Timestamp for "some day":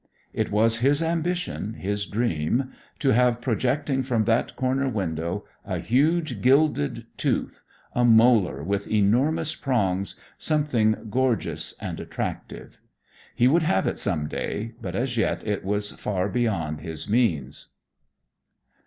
13.99-14.73